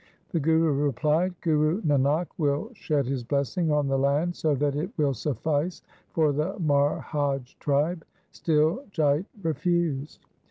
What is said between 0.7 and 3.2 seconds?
replied,' Guru Nanak will shed